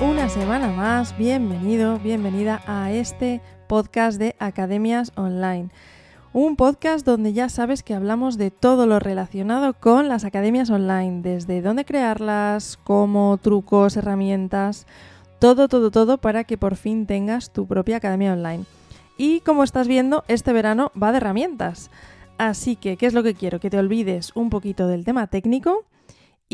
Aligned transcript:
Una 0.00 0.28
semana 0.28 0.68
más, 0.68 1.18
bienvenido, 1.18 1.98
bienvenida 1.98 2.62
a 2.68 2.92
este 2.92 3.40
podcast 3.66 4.16
de 4.16 4.36
Academias 4.38 5.10
Online. 5.16 5.70
Un 6.32 6.54
podcast 6.54 7.04
donde 7.04 7.32
ya 7.32 7.48
sabes 7.48 7.82
que 7.82 7.92
hablamos 7.92 8.38
de 8.38 8.52
todo 8.52 8.86
lo 8.86 9.00
relacionado 9.00 9.74
con 9.74 10.08
las 10.08 10.24
academias 10.24 10.70
online, 10.70 11.22
desde 11.22 11.62
dónde 11.62 11.84
crearlas, 11.84 12.78
cómo, 12.84 13.40
trucos, 13.42 13.96
herramientas, 13.96 14.86
todo, 15.40 15.66
todo, 15.66 15.90
todo 15.90 16.18
para 16.18 16.44
que 16.44 16.56
por 16.56 16.76
fin 16.76 17.04
tengas 17.06 17.52
tu 17.52 17.66
propia 17.66 17.96
academia 17.96 18.34
online. 18.34 18.64
Y 19.18 19.40
como 19.40 19.64
estás 19.64 19.88
viendo, 19.88 20.22
este 20.28 20.52
verano 20.52 20.92
va 21.00 21.10
de 21.10 21.16
herramientas. 21.16 21.90
Así 22.38 22.76
que, 22.76 22.96
¿qué 22.96 23.06
es 23.06 23.14
lo 23.14 23.24
que 23.24 23.34
quiero? 23.34 23.58
Que 23.58 23.68
te 23.68 23.78
olvides 23.78 24.30
un 24.36 24.48
poquito 24.48 24.86
del 24.86 25.04
tema 25.04 25.26
técnico 25.26 25.86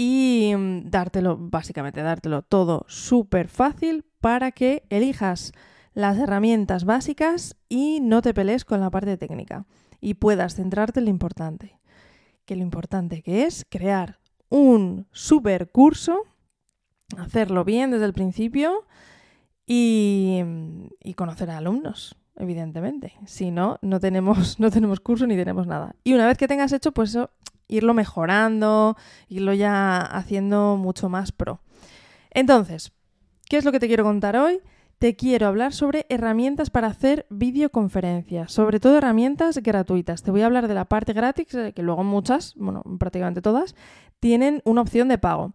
y 0.00 0.54
mm, 0.56 0.90
dártelo, 0.90 1.36
básicamente 1.36 2.02
dártelo 2.02 2.42
todo 2.42 2.84
súper 2.86 3.48
fácil 3.48 4.04
para 4.20 4.52
que 4.52 4.84
elijas 4.90 5.50
las 5.92 6.16
herramientas 6.18 6.84
básicas 6.84 7.56
y 7.68 7.98
no 8.00 8.22
te 8.22 8.32
pelees 8.32 8.64
con 8.64 8.80
la 8.80 8.90
parte 8.90 9.16
técnica 9.16 9.66
y 10.00 10.14
puedas 10.14 10.54
centrarte 10.54 11.00
en 11.00 11.06
lo 11.06 11.10
importante. 11.10 11.80
Que 12.44 12.54
lo 12.54 12.62
importante 12.62 13.22
que 13.22 13.42
es 13.42 13.66
crear 13.68 14.20
un 14.48 15.08
super 15.10 15.72
curso, 15.72 16.22
hacerlo 17.16 17.64
bien 17.64 17.90
desde 17.90 18.04
el 18.04 18.12
principio 18.12 18.86
y, 19.66 20.44
conocer 21.16 21.50
a 21.50 21.58
alumnos 21.58 22.14
evidentemente. 22.36 23.14
Si 23.26 23.50
no, 23.50 23.80
no 23.82 23.98
tenemos, 23.98 24.60
no 24.60 24.70
tenemos 24.70 25.00
curso 25.00 25.26
ni 25.26 25.34
tenemos 25.34 25.66
nada. 25.66 25.96
Y 26.04 26.14
una 26.14 26.28
vez 26.28 26.38
que 26.38 26.46
tengas 26.46 26.72
hecho, 26.72 26.92
pues 26.92 27.10
eso, 27.10 27.30
irlo 27.69 27.94
mejorando, 27.94 28.97
irlo 29.28 29.55
ya 29.55 30.00
haciendo 30.00 30.77
mucho 30.77 31.08
más 31.08 31.33
pro. 31.33 31.61
Entonces, 32.30 32.92
¿qué 33.48 33.58
es 33.58 33.64
lo 33.64 33.72
que 33.72 33.80
te 33.80 33.86
quiero 33.86 34.05
contar 34.05 34.36
hoy? 34.36 34.61
Te 34.98 35.14
quiero 35.14 35.47
hablar 35.47 35.72
sobre 35.72 36.06
herramientas 36.08 36.70
para 36.70 36.89
hacer 36.89 37.27
videoconferencias, 37.30 38.50
sobre 38.50 38.80
todo 38.80 38.98
herramientas 38.98 39.58
gratuitas. 39.58 40.24
Te 40.24 40.33
voy 40.33 40.42
a 40.42 40.46
hablar 40.46 40.66
de 40.66 40.74
la 40.74 40.86
parte 40.86 41.12
gratis, 41.12 41.55
eh, 41.55 41.72
que 41.72 41.84
luego 41.84 42.02
muchas, 42.02 42.55
bueno, 42.56 42.83
prácticamente 42.98 43.41
todas, 43.41 43.77
tienen 44.19 44.61
una 44.64 44.80
opción 44.80 45.06
de 45.06 45.19
pago. 45.19 45.55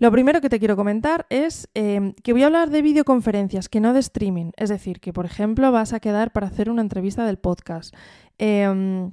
Lo 0.00 0.12
primero 0.12 0.40
que 0.40 0.48
te 0.48 0.60
quiero 0.60 0.76
comentar 0.76 1.26
es 1.28 1.68
em, 1.74 2.12
que 2.22 2.32
voy 2.32 2.44
a 2.44 2.46
hablar 2.46 2.70
de 2.70 2.82
videoconferencias, 2.82 3.68
que 3.68 3.80
no 3.80 3.92
de 3.92 4.00
streaming. 4.00 4.52
Es 4.56 4.68
decir, 4.68 5.00
que 5.00 5.12
por 5.12 5.26
ejemplo 5.26 5.72
vas 5.72 5.92
a 5.92 5.98
quedar 5.98 6.30
para 6.30 6.46
hacer 6.46 6.70
una 6.70 6.82
entrevista 6.82 7.26
del 7.26 7.38
podcast. 7.38 7.92
Em, 8.38 9.10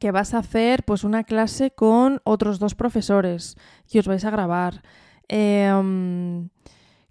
que 0.00 0.10
vas 0.10 0.34
a 0.34 0.38
hacer 0.38 0.84
pues 0.84 1.04
una 1.04 1.24
clase 1.24 1.70
con 1.70 2.20
otros 2.24 2.58
dos 2.58 2.74
profesores 2.74 3.56
que 3.90 3.98
os 3.98 4.06
vais 4.06 4.24
a 4.24 4.30
grabar. 4.30 4.82
Em, 5.28 6.48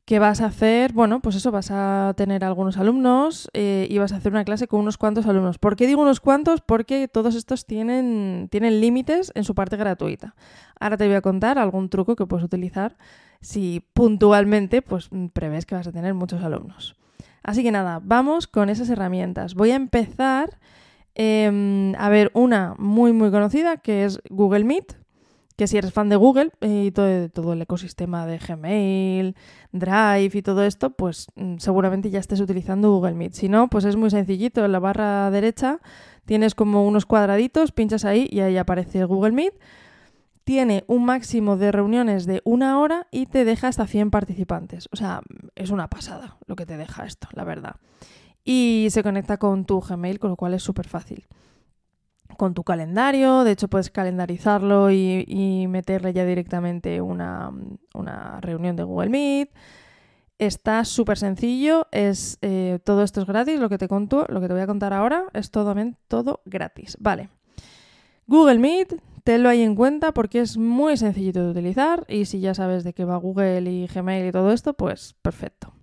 que 0.08 0.20
vas 0.20 0.40
a 0.40 0.46
hacer, 0.46 0.94
bueno, 0.94 1.20
pues 1.20 1.36
eso, 1.36 1.52
vas 1.52 1.70
a 1.70 2.14
tener 2.16 2.46
algunos 2.46 2.78
alumnos 2.78 3.50
eh, 3.54 3.88
y 3.90 3.98
vas 3.98 4.14
a 4.14 4.16
hacer 4.16 4.32
una 4.32 4.46
clase 4.46 4.66
con 4.66 4.80
unos 4.80 4.98
cuantos 4.98 5.26
alumnos. 5.26 5.58
¿Por 5.58 5.76
qué 5.76 5.86
digo 5.86 6.02
unos 6.02 6.22
cuantos? 6.22 6.62
Porque 6.62 7.10
todos 7.10 7.36
estos 7.36 7.66
tienen, 7.66 8.48
tienen 8.50 8.80
límites 8.80 9.34
en 9.36 9.44
su 9.44 9.54
parte 9.54 9.76
gratuita. 9.76 10.34
Ahora 10.80 10.96
te 10.96 11.06
voy 11.08 11.18
a 11.18 11.22
contar 11.22 11.60
algún 11.60 11.90
truco 11.90 12.16
que 12.16 12.26
puedes 12.26 12.46
utilizar 12.46 12.96
si 13.42 13.86
puntualmente 13.94 14.82
pues, 14.82 15.10
prevés 15.34 15.66
que 15.66 15.76
vas 15.76 15.88
a 15.88 15.92
tener 15.92 16.14
muchos 16.14 16.42
alumnos. 16.42 16.96
Así 17.44 17.62
que 17.62 17.72
nada, 17.74 18.00
vamos 18.02 18.48
con 18.48 18.70
esas 18.70 18.90
herramientas. 18.90 19.56
Voy 19.56 19.72
a 19.72 19.76
empezar 19.76 20.58
Em, 21.20 21.96
a 21.96 22.10
ver, 22.10 22.30
una 22.36 22.76
muy 22.78 23.12
muy 23.12 23.32
conocida 23.32 23.78
que 23.78 24.06
es 24.06 24.22
Google 24.30 24.64
Meet, 24.64 24.96
que 25.56 25.66
si 25.66 25.76
eres 25.76 25.92
fan 25.92 26.10
de 26.10 26.16
Google 26.16 26.52
y 26.62 26.92
todo, 26.92 27.54
el 27.54 27.62
ecosistema 27.64 28.28
de 28.28 28.38
Gmail, 28.38 29.36
Drive 29.72 30.38
y 30.38 30.42
todo 30.44 30.64
esto, 30.64 30.92
pues 30.92 31.26
mm, 31.36 31.58
seguramente 31.58 32.12
ya 32.12 32.20
estés 32.20 32.40
utilizando 32.40 32.92
Google 32.92 33.16
Meet. 33.16 33.34
Si 33.34 33.50
no, 33.50 33.68
pues 33.68 33.86
es 33.86 33.96
muy 33.96 34.12
sencillito. 34.12 34.64
En 34.64 34.72
la 34.72 34.78
barra 34.78 35.32
derecha 35.32 35.80
tienes 36.26 36.54
como 36.54 36.86
unos 36.86 37.08
cuadraditos, 37.08 37.72
pinchas 37.72 38.06
ahí 38.06 38.28
y 38.30 38.42
ahí 38.42 38.56
aparece 38.56 39.04
Google 39.06 39.32
Meet. 39.32 39.56
Tiene 40.44 40.84
un 40.86 41.04
máximo 41.04 41.58
de 41.58 41.72
reuniones 41.72 42.28
de 42.28 42.44
una 42.46 42.80
hora 42.80 43.08
y 43.10 43.26
te 43.26 43.44
deja 43.44 43.70
hasta 43.70 43.88
100 43.88 44.12
participantes. 44.12 44.88
O 44.92 44.96
sea, 44.96 45.22
es 45.56 45.72
una 45.72 45.88
pasada 45.90 46.38
lo 46.46 46.56
que 46.56 46.68
te 46.68 46.78
deja 46.78 47.08
esto, 47.08 47.28
la 47.34 47.44
verdad 47.44 47.78
y 48.48 48.88
se 48.92 49.04
conecta 49.04 49.36
con 49.36 49.66
tu 49.66 49.82
Gmail, 49.82 50.20
con 50.20 50.30
lo 50.30 50.38
cual 50.38 50.54
es 50.54 50.64
súper 50.64 50.88
fácil. 50.88 51.28
Con 52.38 52.54
tu 52.54 52.64
calendario, 52.64 53.44
de 53.44 53.52
hecho 53.52 53.68
puedes 53.68 53.92
calendarizarlo 53.92 54.90
y, 54.90 55.66
meterle 55.68 56.14
ya 56.14 56.24
directamente 56.24 57.02
una, 57.02 57.52
reunión 58.40 58.78
de 58.78 58.84
Google 58.84 59.10
Meet. 59.10 59.50
Está 60.40 60.86
súper 60.86 61.18
sencillo, 61.18 61.88
es, 61.92 62.38
eh, 62.42 62.80
todo 62.86 63.04
esto 63.04 63.20
es 63.20 63.28
gratis, 63.28 63.60
lo 63.60 63.68
que, 63.68 63.78
te 63.78 63.90
conto, 63.90 64.26
lo 64.30 64.40
que 64.40 64.48
te 64.48 64.54
voy 64.54 64.62
a 64.62 64.68
contar 64.68 64.94
ahora 64.94 65.26
es 65.34 65.52
todo, 65.52 65.76
todo 66.08 66.40
gratis. 66.46 66.96
Vale. 67.02 67.30
Google 68.28 68.60
Meet, 68.60 69.02
tenlo 69.26 69.50
ahí 69.50 69.62
en 69.62 69.76
cuenta 69.76 70.14
porque 70.14 70.40
es 70.40 70.58
muy 70.58 70.96
sencillito 70.96 71.44
de 71.44 71.52
utilizar 71.52 72.06
y 72.08 72.24
si 72.24 72.40
ya 72.40 72.54
sabes 72.54 72.86
de 72.86 72.94
qué 72.94 73.04
va 73.04 73.18
Google 73.18 73.70
y 73.70 73.88
Gmail 73.88 74.28
y 74.28 74.32
todo 74.32 74.54
esto, 74.54 74.74
pues 74.74 75.16
perfecto 75.22 75.77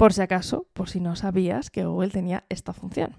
por 0.00 0.14
si 0.14 0.22
acaso, 0.22 0.66
por 0.72 0.88
si 0.88 0.98
no 0.98 1.14
sabías 1.14 1.68
que 1.68 1.84
Google 1.84 2.08
tenía 2.08 2.44
esta 2.48 2.72
función. 2.72 3.16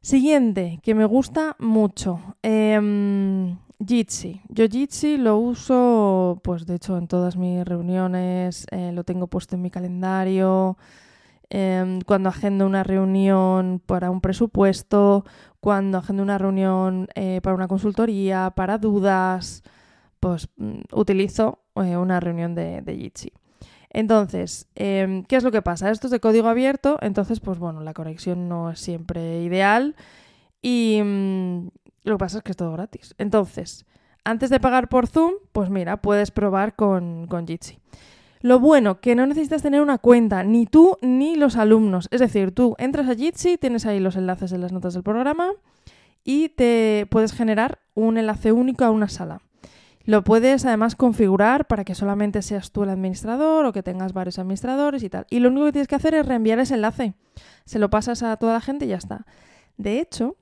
Siguiente, 0.00 0.80
que 0.82 0.94
me 0.94 1.04
gusta 1.04 1.56
mucho, 1.58 2.36
eh, 2.42 3.54
Jitsi. 3.86 4.40
Yo 4.48 4.66
Jitsi 4.66 5.18
lo 5.18 5.36
uso, 5.36 6.40
pues 6.42 6.64
de 6.64 6.76
hecho 6.76 6.96
en 6.96 7.06
todas 7.06 7.36
mis 7.36 7.66
reuniones, 7.66 8.66
eh, 8.70 8.92
lo 8.94 9.04
tengo 9.04 9.26
puesto 9.26 9.56
en 9.56 9.60
mi 9.60 9.70
calendario, 9.70 10.78
em, 11.50 12.00
cuando 12.00 12.30
agendo 12.30 12.64
una 12.64 12.82
reunión 12.82 13.82
para 13.84 14.10
un 14.10 14.22
presupuesto, 14.22 15.26
cuando 15.60 15.98
agendo 15.98 16.22
una 16.22 16.38
reunión 16.38 17.08
eh, 17.14 17.40
para 17.42 17.54
una 17.54 17.68
consultoría, 17.68 18.54
para 18.56 18.78
dudas, 18.78 19.62
pues 20.18 20.48
mm, 20.56 20.80
utilizo 20.92 21.58
eh, 21.76 21.98
una 21.98 22.20
reunión 22.20 22.54
de 22.54 22.82
Jitsi. 22.98 23.34
Entonces, 23.94 24.68
em, 24.74 25.22
¿qué 25.24 25.36
es 25.36 25.44
lo 25.44 25.52
que 25.52 25.60
pasa? 25.60 25.90
Esto 25.90 26.06
es 26.06 26.10
de 26.10 26.20
código 26.20 26.48
abierto, 26.48 26.98
entonces, 27.02 27.40
pues 27.40 27.58
bueno, 27.58 27.82
la 27.82 27.92
conexión 27.92 28.48
no 28.48 28.70
es 28.70 28.80
siempre 28.80 29.42
ideal 29.42 29.94
y 30.62 31.00
mm, 31.04 31.68
lo 32.04 32.14
que 32.14 32.18
pasa 32.18 32.38
es 32.38 32.42
que 32.42 32.52
es 32.52 32.56
todo 32.56 32.72
gratis. 32.72 33.14
Entonces, 33.18 33.84
antes 34.24 34.48
de 34.48 34.60
pagar 34.60 34.88
por 34.88 35.08
Zoom, 35.08 35.34
pues 35.52 35.68
mira, 35.68 35.98
puedes 35.98 36.30
probar 36.30 36.74
con, 36.74 37.26
con 37.26 37.46
Jitsi. 37.46 37.80
Lo 38.40 38.58
bueno, 38.58 39.00
que 39.00 39.14
no 39.14 39.26
necesitas 39.26 39.62
tener 39.62 39.82
una 39.82 39.98
cuenta, 39.98 40.42
ni 40.42 40.64
tú 40.64 40.96
ni 41.02 41.36
los 41.36 41.56
alumnos. 41.56 42.08
Es 42.10 42.20
decir, 42.20 42.52
tú 42.52 42.74
entras 42.78 43.08
a 43.10 43.14
Jitsi, 43.14 43.58
tienes 43.58 43.84
ahí 43.84 44.00
los 44.00 44.16
enlaces 44.16 44.52
en 44.52 44.62
las 44.62 44.72
notas 44.72 44.94
del 44.94 45.02
programa 45.02 45.50
y 46.24 46.48
te 46.48 47.06
puedes 47.10 47.34
generar 47.34 47.78
un 47.94 48.16
enlace 48.16 48.52
único 48.52 48.84
a 48.84 48.90
una 48.90 49.08
sala. 49.08 49.42
Lo 50.04 50.24
puedes 50.24 50.64
además 50.64 50.96
configurar 50.96 51.66
para 51.66 51.84
que 51.84 51.94
solamente 51.94 52.42
seas 52.42 52.72
tú 52.72 52.82
el 52.82 52.90
administrador 52.90 53.66
o 53.66 53.72
que 53.72 53.82
tengas 53.82 54.12
varios 54.12 54.38
administradores 54.38 55.02
y 55.02 55.10
tal. 55.10 55.26
Y 55.30 55.38
lo 55.38 55.48
único 55.48 55.66
que 55.66 55.72
tienes 55.72 55.88
que 55.88 55.94
hacer 55.94 56.14
es 56.14 56.26
reenviar 56.26 56.58
ese 56.58 56.74
enlace. 56.74 57.14
Se 57.64 57.78
lo 57.78 57.90
pasas 57.90 58.22
a 58.22 58.36
toda 58.36 58.54
la 58.54 58.60
gente 58.60 58.86
y 58.86 58.88
ya 58.88 58.96
está. 58.96 59.26
De 59.76 60.00
hecho, 60.00 60.36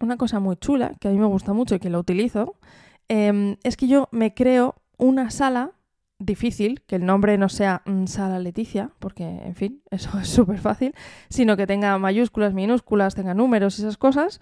una 0.00 0.16
cosa 0.16 0.38
muy 0.38 0.56
chula 0.56 0.94
que 1.00 1.08
a 1.08 1.10
mí 1.10 1.18
me 1.18 1.26
gusta 1.26 1.52
mucho 1.52 1.74
y 1.74 1.78
que 1.78 1.90
lo 1.90 1.98
utilizo 1.98 2.56
em, 3.08 3.56
es 3.62 3.76
que 3.76 3.88
yo 3.88 4.08
me 4.12 4.34
creo 4.34 4.76
una 4.98 5.30
sala 5.30 5.72
difícil, 6.18 6.82
que 6.86 6.96
el 6.96 7.06
nombre 7.06 7.38
no 7.38 7.48
sea 7.48 7.82
mm, 7.86 8.06
sala 8.06 8.38
Leticia, 8.38 8.90
porque 8.98 9.24
en 9.24 9.54
fin, 9.54 9.82
eso 9.90 10.18
es 10.18 10.28
súper 10.28 10.58
fácil, 10.58 10.94
sino 11.30 11.56
que 11.56 11.66
tenga 11.66 11.96
mayúsculas, 11.98 12.52
minúsculas, 12.52 13.14
tenga 13.14 13.34
números 13.34 13.78
esas 13.78 13.96
cosas. 13.96 14.40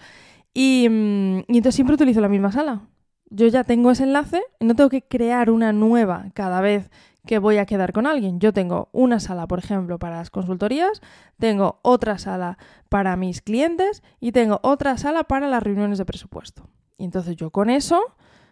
Y, 0.52 0.88
mm, 0.90 1.38
y 1.48 1.56
entonces 1.58 1.74
siempre 1.76 1.94
utilizo 1.94 2.20
la 2.20 2.28
misma 2.28 2.50
sala 2.50 2.82
yo 3.30 3.46
ya 3.48 3.64
tengo 3.64 3.90
ese 3.90 4.04
enlace 4.04 4.42
no 4.60 4.74
tengo 4.74 4.90
que 4.90 5.02
crear 5.02 5.50
una 5.50 5.72
nueva 5.72 6.26
cada 6.34 6.60
vez 6.60 6.90
que 7.26 7.38
voy 7.38 7.58
a 7.58 7.66
quedar 7.66 7.92
con 7.92 8.06
alguien. 8.06 8.40
Yo 8.40 8.52
tengo 8.52 8.88
una 8.92 9.20
sala, 9.20 9.46
por 9.46 9.58
ejemplo, 9.58 9.98
para 9.98 10.16
las 10.16 10.30
consultorías, 10.30 11.02
tengo 11.38 11.80
otra 11.82 12.18
sala 12.18 12.56
para 12.88 13.16
mis 13.16 13.42
clientes 13.42 14.02
y 14.20 14.32
tengo 14.32 14.60
otra 14.62 14.96
sala 14.96 15.24
para 15.24 15.48
las 15.48 15.62
reuniones 15.62 15.98
de 15.98 16.04
presupuesto. 16.04 16.68
Y 16.96 17.04
entonces 17.04 17.36
yo 17.36 17.50
con 17.50 17.68
eso 17.68 18.00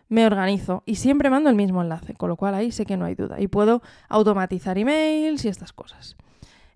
me 0.09 0.26
organizo 0.26 0.82
y 0.85 0.97
siempre 0.97 1.31
mando 1.31 1.49
el 1.49 1.56
mismo 1.56 1.81
enlace, 1.81 2.15
con 2.15 2.29
lo 2.29 2.37
cual 2.37 2.55
ahí 2.55 2.73
sé 2.73 2.85
que 2.85 2.97
no 2.97 3.06
hay 3.06 3.15
duda. 3.15 3.41
Y 3.41 3.49
puedo 3.49 3.81
automatizar 4.09 4.77
emails 4.77 5.44
y 5.44 5.49
estas 5.49 5.73
cosas. 5.73 6.17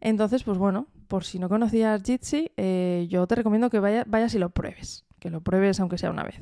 Entonces, 0.00 0.44
pues 0.44 0.56
bueno, 0.56 0.86
por 1.08 1.24
si 1.24 1.38
no 1.38 1.48
conocías 1.48 2.02
Jitsi, 2.02 2.52
eh, 2.56 3.06
yo 3.10 3.26
te 3.26 3.34
recomiendo 3.34 3.68
que 3.70 3.80
vayas 3.80 4.34
y 4.34 4.38
lo 4.38 4.50
pruebes, 4.50 5.04
que 5.18 5.30
lo 5.30 5.40
pruebes 5.40 5.80
aunque 5.80 5.98
sea 5.98 6.10
una 6.10 6.22
vez. 6.22 6.40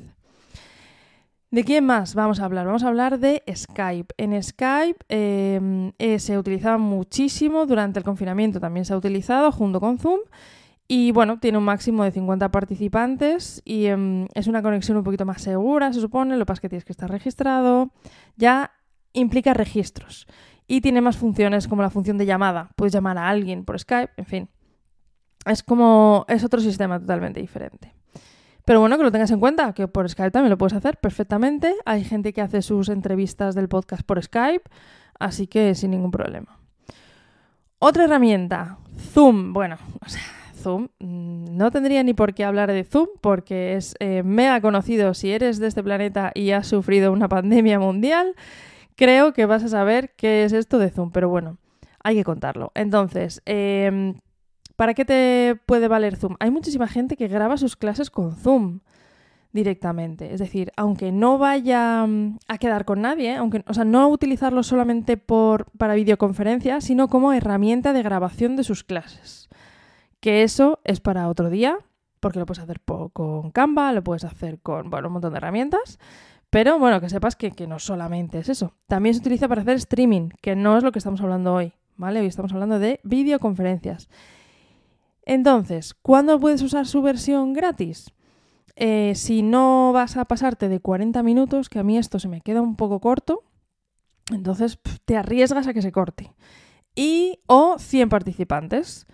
¿De 1.49 1.63
quién 1.63 1.85
más 1.85 2.13
vamos 2.13 2.41
a 2.41 2.45
hablar? 2.45 2.65
Vamos 2.65 2.83
a 2.83 2.89
hablar 2.89 3.19
de 3.19 3.41
Skype. 3.55 4.13
En 4.17 4.43
Skype 4.43 4.99
em, 5.07 5.93
eh, 5.97 6.19
se 6.19 6.37
utilizaba 6.37 6.77
muchísimo 6.77 7.65
durante 7.65 7.99
el 7.99 8.03
confinamiento, 8.03 8.59
también 8.59 8.83
se 8.83 8.93
ha 8.93 8.97
utilizado 8.97 9.53
junto 9.53 9.79
con 9.79 9.97
Zoom. 9.97 10.19
Y 10.89 11.11
bueno, 11.11 11.39
tiene 11.39 11.57
un 11.57 11.63
máximo 11.63 12.03
de 12.03 12.11
50 12.11 12.51
participantes 12.51 13.61
y 13.63 13.85
em, 13.85 14.27
es 14.33 14.47
una 14.47 14.61
conexión 14.61 14.97
un 14.97 15.03
poquito 15.05 15.25
más 15.25 15.41
segura, 15.41 15.93
se 15.93 16.01
supone. 16.01 16.35
Lo 16.35 16.39
que 16.41 16.47
pasa 16.47 16.57
es 16.57 16.61
que 16.61 16.69
tienes 16.69 16.85
que 16.85 16.93
estar 16.93 17.09
registrado. 17.09 17.91
Ya 18.35 18.71
implica 19.13 19.53
registros. 19.53 20.27
y 20.69 20.81
tiene 20.81 20.99
más 20.99 21.15
funciones 21.17 21.67
como 21.69 21.81
la 21.81 21.89
función 21.89 22.17
de 22.17 22.25
llamada. 22.25 22.71
Puedes 22.75 22.93
llamar 22.93 23.17
a 23.17 23.29
alguien 23.29 23.63
por 23.63 23.79
Skype, 23.79 24.11
en 24.17 24.25
fin. 24.25 24.49
Es 25.45 25.63
como, 25.63 26.25
es 26.27 26.43
otro 26.43 26.59
sistema 26.59 26.99
totalmente 26.99 27.39
diferente. 27.39 27.96
Pero 28.67 28.81
bueno, 28.81 28.97
que 28.97 29.03
lo 29.03 29.13
tengas 29.13 29.31
en 29.31 29.39
cuenta, 29.39 29.71
que 29.71 29.87
por 29.87 30.09
Skype 30.09 30.29
también 30.29 30.49
lo 30.49 30.57
puedes 30.57 30.73
hacer 30.73 30.97
perfectamente. 30.97 31.73
Hay 31.85 32.03
gente 32.03 32.33
que 32.33 32.41
hace 32.41 32.61
sus 32.61 32.89
entrevistas 32.89 33.55
del 33.55 33.69
podcast 33.69 34.03
por 34.03 34.21
Skype, 34.21 34.69
así 35.17 35.47
que 35.47 35.73
sin 35.73 35.91
ningún 35.91 36.11
problema. 36.11 36.59
Otra 37.79 38.03
herramienta, 38.03 38.77
Zoom. 39.13 39.53
Bueno, 39.53 39.77
o 40.05 40.09
sea, 40.09 40.21
Zoom, 40.57 40.89
mm, 40.99 41.55
no 41.55 41.71
tendría 41.71 42.03
ni 42.03 42.13
por 42.13 42.33
qué 42.33 42.43
hablar 42.43 42.69
de 42.69 42.83
Zoom 42.83 43.07
porque 43.21 43.77
es 43.77 43.95
eh, 44.01 44.21
mega 44.23 44.59
conocido. 44.59 45.13
Si 45.13 45.31
eres 45.31 45.59
de 45.59 45.67
este 45.67 45.81
planeta 45.81 46.33
y 46.35 46.51
has 46.51 46.67
sufrido 46.67 47.13
una 47.13 47.29
pandemia 47.29 47.79
mundial, 47.79 48.35
creo 48.97 49.31
que 49.31 49.45
vas 49.45 49.63
a 49.63 49.69
saber 49.69 50.13
qué 50.17 50.43
es 50.43 50.51
esto 50.51 50.77
de 50.77 50.89
Zoom. 50.89 51.11
Pero 51.11 51.29
bueno, 51.29 51.57
hay 52.03 52.15
que 52.15 52.25
contarlo. 52.25 52.73
Entonces, 52.75 53.41
em, 53.45 54.15
¿para 54.77 54.93
qué 54.93 55.03
te 55.03 55.59
puede 55.65 55.89
valer 55.89 56.15
Zoom? 56.15 56.35
Hay 56.39 56.51
muchísima 56.51 56.87
gente 56.87 57.17
que 57.17 57.27
graba 57.27 57.57
sus 57.57 57.75
clases 57.75 58.09
con 58.09 58.33
Zoom 58.37 58.79
directamente. 59.51 60.33
Es 60.33 60.39
decir, 60.39 60.71
aunque 60.77 61.11
no 61.11 61.37
vaya 61.37 62.05
mm, 62.05 62.37
a 62.47 62.57
quedar 62.57 62.85
con 62.85 63.01
nadie, 63.01 63.35
aunque, 63.35 63.63
o 63.67 63.73
sea, 63.73 63.83
no 63.83 64.07
utilizarlo 64.07 64.63
solamente 64.63 65.17
por, 65.17 65.69
para 65.71 65.95
videoconferencia, 65.95 66.79
sino 66.79 67.09
como 67.09 67.33
herramienta 67.33 67.91
de 67.91 68.03
grabación 68.03 68.55
de 68.55 68.63
sus 68.63 68.83
clases. 68.83 69.49
Que 70.19 70.43
eso 70.43 70.79
es 70.83 70.99
para 70.99 71.27
otro 71.27 71.49
día, 71.49 71.79
porque 72.19 72.39
lo 72.39 72.45
puedes 72.45 72.63
hacer 72.63 72.81
con 72.81 73.51
Canva, 73.51 73.91
lo 73.93 74.03
puedes 74.03 74.23
hacer 74.23 74.59
con 74.59 74.89
bueno, 74.89 75.07
un 75.07 75.13
montón 75.13 75.33
de 75.33 75.37
herramientas. 75.37 75.99
Pero 76.49 76.79
bueno, 76.79 77.01
que 77.01 77.09
sepas 77.09 77.35
que, 77.35 77.51
que 77.51 77.67
no 77.67 77.79
solamente 77.79 78.39
es 78.39 78.49
eso. 78.49 78.73
También 78.87 79.15
se 79.15 79.21
utiliza 79.21 79.47
para 79.47 79.61
hacer 79.61 79.75
streaming, 79.75 80.29
que 80.41 80.55
no 80.55 80.77
es 80.77 80.83
lo 80.83 80.91
que 80.91 80.99
estamos 80.99 81.19
hablando 81.21 81.53
hoy. 81.53 81.73
¿Vale? 81.97 82.19
Hoy 82.19 82.27
estamos 82.27 82.53
hablando 82.53 82.77
de 82.77 82.99
videoconferencias. 83.03 84.07
Entonces, 85.29 85.93
¿cuándo 85.93 86.39
puedes 86.39 86.61
usar 86.61 86.87
su 86.87 87.01
versión 87.01 87.51
gratis? 87.51 88.13
Eh, 88.77 89.11
si 89.13 89.43
no 89.43 89.91
vas 89.91 90.15
a 90.15 90.23
pasarte 90.23 90.69
de 90.69 90.79
40 90.79 91.21
minutos, 91.21 91.67
que 91.67 91.79
a 91.79 91.83
mí 91.83 91.97
esto 91.97 92.17
se 92.17 92.29
me 92.29 92.39
queda 92.39 92.61
un 92.61 92.77
poco 92.77 93.01
corto, 93.01 93.43
entonces 94.31 94.79
te 95.03 95.17
arriesgas 95.17 95.67
a 95.67 95.73
que 95.73 95.81
se 95.81 95.91
corte. 95.91 96.33
Y 96.95 97.41
o 97.45 97.77
100 97.77 98.07
participantes. 98.07 99.05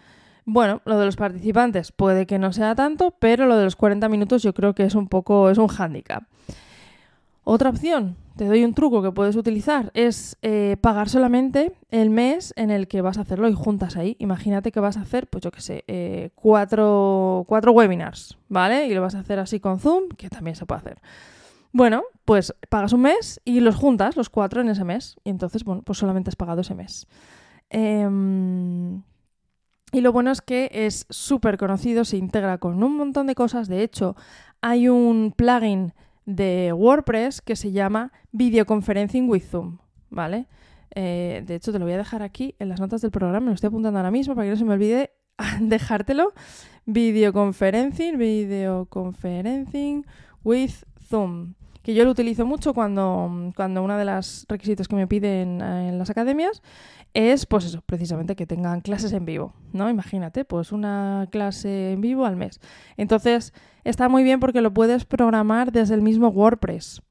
Bueno, 0.46 0.84
lo 0.86 1.00
de 1.00 1.08
los 1.08 1.16
participantes 1.16 1.92
puede 1.92 2.28
que 2.28 2.38
no 2.38 2.54
sea 2.54 2.76
tanto, 2.76 3.16
pero 3.20 3.48
lo 3.48 3.58
de 3.58 3.64
los 3.64 3.76
40 3.76 4.08
minutos 4.08 4.44
yo 4.44 4.54
creo 4.54 4.76
que 4.76 4.84
es 4.84 4.94
un 4.94 5.08
poco, 5.08 5.50
es 5.50 5.58
un 5.58 5.68
hándicap. 5.68 6.26
Otra 7.44 7.72
opción, 7.72 8.18
te 8.36 8.46
doy 8.46 8.64
un 8.64 8.74
truco 8.74 9.02
que 9.02 9.12
puedes 9.12 9.36
utilizar, 9.36 9.92
es 9.94 10.38
eh, 10.42 10.78
pagar 10.82 11.10
solamente 11.10 11.74
el 11.90 12.10
mes 12.10 12.54
en 12.58 12.72
el 12.72 12.88
que 12.88 13.02
vas 13.02 13.18
a 13.18 13.22
hacerlo 13.22 13.48
y 13.48 13.54
juntas 13.54 13.96
ahí. 13.96 14.16
Imagínate 14.20 14.72
que 14.72 14.80
vas 14.80 14.98
a 14.98 15.02
hacer, 15.02 15.28
pues 15.28 15.44
yo 15.44 15.52
qué 15.52 15.62
sé, 15.62 15.84
eh, 15.88 16.32
cuatro, 16.36 17.46
cuatro 17.48 17.72
webinars, 17.72 18.38
¿vale? 18.50 18.88
Y 18.88 18.94
lo 18.94 19.02
vas 19.02 19.16
a 19.16 19.20
hacer 19.20 19.40
así 19.40 19.60
con 19.60 19.80
Zoom, 19.80 20.10
que 20.10 20.30
también 20.30 20.56
se 20.56 20.66
puede 20.66 20.80
hacer. 20.80 21.02
Bueno, 21.72 22.04
pues 22.26 22.56
pagas 22.70 22.94
un 22.94 23.02
mes 23.02 23.42
y 23.46 23.60
los 23.60 23.76
juntas, 23.76 24.16
los 24.16 24.30
cuatro 24.30 24.62
en 24.62 24.70
ese 24.70 24.84
mes. 24.84 25.16
Y 25.24 25.30
entonces, 25.30 25.64
bueno, 25.64 25.82
pues 25.84 25.98
solamente 25.98 26.30
has 26.30 26.36
pagado 26.36 26.62
ese 26.62 26.76
mes. 26.76 27.08
Em, 27.70 29.02
y 29.92 30.02
lo 30.02 30.12
bueno 30.12 30.32
es 30.32 30.42
que 30.42 30.70
es 30.72 31.06
súper 31.10 31.58
conocido, 31.58 32.06
se 32.06 32.18
integra 32.18 32.58
con 32.60 32.84
un 32.84 32.98
montón 32.98 33.28
de 33.28 33.36
cosas. 33.36 33.68
De 33.68 33.84
hecho, 33.84 34.16
hay 34.62 34.88
un 34.88 35.34
plugin 35.36 35.94
de 36.26 36.74
WordPress 36.74 37.42
que 37.42 37.56
se 37.56 37.72
llama 37.72 38.12
Videoconferencing 38.32 39.30
with 39.30 39.44
Zoom, 39.44 39.78
¿vale? 40.10 40.48
Eh, 40.96 41.44
de 41.46 41.56
hecho, 41.56 41.72
te 41.72 41.80
lo 41.80 41.86
voy 41.86 41.94
a 41.94 41.98
dejar 41.98 42.22
aquí 42.22 42.56
en 42.60 42.70
las 42.70 42.80
notas 42.80 43.02
del 43.02 43.12
programa, 43.12 43.42
me 43.42 43.48
lo 43.48 43.56
estoy 43.56 43.70
apuntando 43.70 44.00
ahora 44.00 44.12
mismo 44.12 44.36
para 44.36 44.46
que 44.46 44.52
no 44.52 44.58
se 44.58 44.66
me 44.66 44.74
olvide 44.74 45.12
dejártelo. 45.60 46.34
Videoconferencing, 46.86 48.18
videoconferencing 48.18 50.06
with 50.44 50.84
Zoom. 51.08 51.56
Que 51.84 51.94
yo 51.94 52.06
lo 52.06 52.12
utilizo 52.12 52.46
mucho 52.46 52.74
cuando, 52.74 53.52
cuando 53.56 53.84
uno 53.84 53.98
de 53.98 54.06
los 54.06 54.46
requisitos 54.50 54.88
que 54.88 54.96
me 54.96 55.06
piden 55.06 55.62
en 55.62 56.00
las 56.00 56.10
academias 56.10 56.62
es, 57.14 57.46
pues 57.46 57.66
eso, 57.66 57.82
precisamente 57.86 58.36
que 58.36 58.48
tengan 58.48 58.82
clases 58.82 59.14
en 59.14 59.26
vivo, 59.26 59.54
¿no? 59.72 59.90
Imagínate, 59.90 60.46
pues 60.46 60.72
una 60.72 61.28
clase 61.32 61.92
en 61.92 62.02
vivo 62.02 62.26
al 62.26 62.36
mes. 62.36 62.60
Entonces, 62.98 63.54
está 63.84 64.10
muy 64.10 64.24
bien 64.24 64.40
porque 64.40 64.62
lo 64.62 64.74
puedes 64.74 65.06
programar 65.06 65.72
desde 65.72 65.94
el 65.94 66.02
mismo 66.02 66.30
WordPress. 66.30 67.02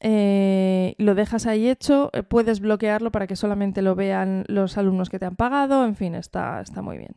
Eh, 0.00 0.94
lo 0.98 1.14
dejas 1.14 1.46
ahí 1.46 1.68
hecho, 1.68 2.10
eh, 2.12 2.22
puedes 2.22 2.60
bloquearlo 2.60 3.10
para 3.10 3.26
que 3.26 3.34
solamente 3.34 3.82
lo 3.82 3.96
vean 3.96 4.44
los 4.46 4.78
alumnos 4.78 5.10
que 5.10 5.18
te 5.18 5.26
han 5.26 5.34
pagado, 5.34 5.84
en 5.84 5.96
fin, 5.96 6.14
está, 6.14 6.60
está 6.60 6.82
muy 6.82 6.98
bien. 6.98 7.16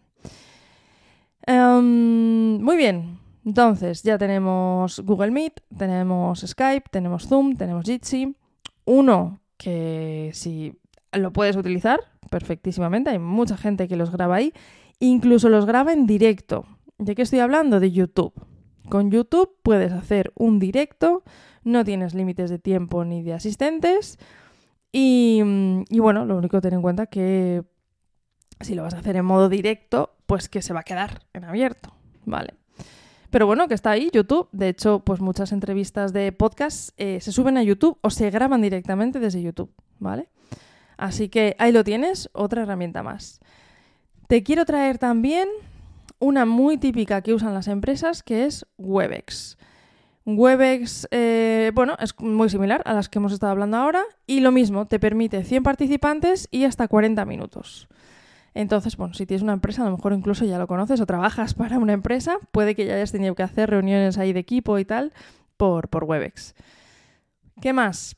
Em, 1.45 2.61
muy 2.61 2.77
bien, 2.77 3.19
entonces 3.45 4.03
ya 4.03 4.17
tenemos 4.17 4.99
Google 4.99 5.31
Meet, 5.31 5.61
tenemos 5.77 6.41
Skype, 6.41 6.89
tenemos 6.91 7.27
Zoom, 7.27 7.55
tenemos 7.55 7.85
Jitsi. 7.85 8.35
Uno 8.85 9.41
que 9.57 10.31
si 10.33 10.79
lo 11.11 11.31
puedes 11.33 11.55
utilizar 11.55 11.99
perfectísimamente, 12.29 13.09
hay 13.09 13.19
mucha 13.19 13.57
gente 13.57 13.87
que 13.87 13.95
los 13.95 14.11
graba 14.11 14.35
ahí, 14.35 14.53
incluso 14.99 15.49
los 15.49 15.65
graba 15.65 15.93
en 15.93 16.07
directo. 16.07 16.65
¿De 16.97 17.15
qué 17.15 17.23
estoy 17.23 17.39
hablando? 17.39 17.79
De 17.79 17.91
YouTube. 17.91 18.33
Con 18.89 19.11
YouTube 19.11 19.57
puedes 19.63 19.91
hacer 19.91 20.31
un 20.35 20.59
directo, 20.59 21.23
no 21.63 21.83
tienes 21.85 22.13
límites 22.13 22.49
de 22.49 22.59
tiempo 22.59 23.05
ni 23.05 23.23
de 23.23 23.33
asistentes 23.33 24.19
y, 24.91 25.41
bueno, 25.91 26.25
lo 26.25 26.37
único 26.37 26.57
que 26.57 26.61
tener 26.61 26.75
en 26.75 26.81
cuenta 26.81 27.05
que 27.05 27.63
si 28.59 28.75
lo 28.75 28.83
vas 28.83 28.93
a 28.93 28.99
hacer 28.99 29.15
en 29.15 29.25
modo 29.25 29.47
directo, 29.49 30.15
pues 30.25 30.49
que 30.49 30.61
se 30.61 30.73
va 30.73 30.81
a 30.81 30.83
quedar 30.83 31.21
en 31.33 31.45
abierto, 31.45 31.93
¿vale? 32.25 32.55
Pero 33.31 33.47
bueno, 33.47 33.67
que 33.69 33.73
está 33.73 33.91
ahí, 33.91 34.09
YouTube. 34.13 34.49
De 34.51 34.67
hecho, 34.67 34.99
pues 34.99 35.21
muchas 35.21 35.53
entrevistas 35.53 36.11
de 36.11 36.31
podcast 36.33 36.91
eh, 36.97 37.19
se 37.21 37.31
suben 37.31 37.57
a 37.57 37.63
YouTube 37.63 37.97
o 38.01 38.09
se 38.09 38.29
graban 38.29 38.61
directamente 38.61 39.19
desde 39.19 39.41
YouTube, 39.41 39.71
¿vale? 39.99 40.27
Así 40.97 41.29
que 41.29 41.55
ahí 41.57 41.71
lo 41.71 41.83
tienes, 41.83 42.29
otra 42.33 42.63
herramienta 42.63 43.03
más. 43.03 43.39
Te 44.27 44.43
quiero 44.43 44.65
traer 44.65 44.97
también 44.97 45.47
una 46.19 46.45
muy 46.45 46.77
típica 46.77 47.21
que 47.21 47.33
usan 47.33 47.53
las 47.53 47.67
empresas, 47.67 48.21
que 48.21 48.45
es 48.45 48.67
Webex. 48.77 49.57
Webex, 50.25 51.07
eh, 51.09 51.71
bueno, 51.73 51.95
es 51.99 52.13
muy 52.19 52.49
similar 52.49 52.83
a 52.85 52.93
las 52.93 53.09
que 53.09 53.17
hemos 53.17 53.31
estado 53.31 53.53
hablando 53.53 53.77
ahora 53.77 54.03
y 54.27 54.41
lo 54.41 54.51
mismo, 54.51 54.85
te 54.87 54.99
permite 54.99 55.43
100 55.43 55.63
participantes 55.63 56.47
y 56.51 56.65
hasta 56.65 56.87
40 56.87 57.25
minutos. 57.25 57.87
Entonces, 58.53 58.97
bueno, 58.97 59.13
si 59.13 59.25
tienes 59.25 59.43
una 59.43 59.53
empresa, 59.53 59.81
a 59.81 59.85
lo 59.85 59.95
mejor 59.95 60.13
incluso 60.13 60.45
ya 60.45 60.57
lo 60.57 60.67
conoces 60.67 60.99
o 60.99 61.05
trabajas 61.05 61.53
para 61.53 61.77
una 61.79 61.93
empresa, 61.93 62.37
puede 62.51 62.75
que 62.75 62.85
ya 62.85 62.95
hayas 62.95 63.11
tenido 63.11 63.35
que 63.35 63.43
hacer 63.43 63.69
reuniones 63.69 64.17
ahí 64.17 64.33
de 64.33 64.39
equipo 64.41 64.77
y 64.77 64.85
tal 64.85 65.13
por, 65.57 65.87
Webex. 66.03 66.55
¿Qué 67.61 67.71
más? 67.71 68.17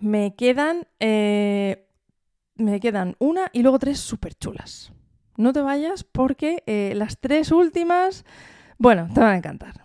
me 0.00 0.34
quedan, 0.34 0.86
eh, 1.00 1.86
me 2.56 2.80
quedan 2.80 3.16
una 3.18 3.50
y 3.52 3.62
luego 3.62 3.78
tres 3.78 3.98
súper 4.00 4.34
chulas. 4.34 4.92
No 5.36 5.52
te 5.52 5.60
vayas 5.60 6.04
porque 6.04 6.62
eh, 6.66 6.92
las 6.94 7.18
tres 7.18 7.50
últimas, 7.50 8.24
bueno, 8.78 9.08
te 9.12 9.20
van 9.20 9.32
a 9.32 9.36
encantar. 9.36 9.82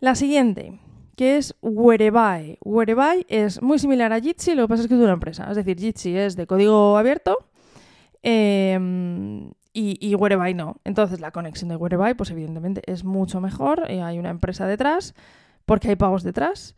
La 0.00 0.14
siguiente, 0.14 0.80
que 1.16 1.36
es 1.36 1.54
Whereby. 1.60 2.58
Whereby 2.64 3.26
es 3.28 3.60
muy 3.60 3.78
similar 3.78 4.12
a 4.12 4.20
Jitsi, 4.20 4.54
lo 4.54 4.62
que 4.62 4.68
pasa 4.68 4.82
es 4.82 4.88
que 4.88 4.94
es 4.94 5.00
una 5.00 5.12
empresa. 5.12 5.48
Es 5.50 5.56
decir, 5.56 5.78
Jitsi 5.78 6.16
es 6.16 6.36
de 6.36 6.46
código 6.46 6.96
abierto 6.96 7.38
em, 8.22 9.50
y, 9.72 9.98
y 10.00 10.14
Whereby 10.14 10.54
no. 10.54 10.76
Entonces 10.84 11.20
la 11.20 11.30
conexión 11.30 11.68
de 11.68 11.76
Whereby, 11.76 12.14
pues 12.14 12.30
evidentemente 12.30 12.82
es 12.86 13.04
mucho 13.04 13.40
mejor. 13.40 13.84
y 13.88 13.98
hay 13.98 14.18
una 14.18 14.30
empresa 14.30 14.66
detrás 14.66 15.14
porque 15.64 15.88
hay 15.90 15.96
pagos 15.96 16.22
detrás 16.22 16.74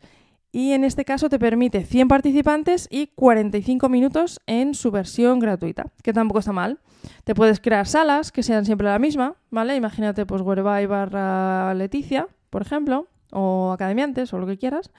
y 0.55 0.71
en 0.71 0.85
este 0.85 1.03
caso 1.03 1.27
te 1.27 1.37
permite 1.37 1.83
100 1.83 2.07
participantes 2.07 2.87
y 2.89 3.07
45 3.07 3.89
minutos 3.89 4.39
en 4.47 4.73
su 4.73 4.89
versión 4.89 5.39
gratuita, 5.39 5.91
que 6.01 6.13
tampoco 6.13 6.39
está 6.39 6.53
mal. 6.53 6.79
Te 7.25 7.35
puedes 7.35 7.59
crear 7.59 7.85
salas 7.87 8.31
que 8.31 8.41
sean 8.41 8.63
siempre 8.63 8.87
la 8.87 8.97
misma, 8.97 9.35
¿vale? 9.51 9.75
Imagínate 9.75 10.25
pues 10.25 10.41
Whereby 10.41 10.85
barra 10.85 11.73
Leticia, 11.73 12.29
por 12.49 12.61
ejemplo, 12.61 13.09
o 13.33 13.73
Academiantes 13.73 14.31
o 14.31 14.37
lo 14.37 14.47
que 14.47 14.57
quieras, 14.57 14.91